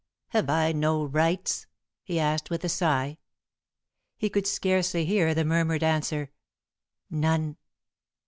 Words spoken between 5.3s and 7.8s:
the murmured answer: "None."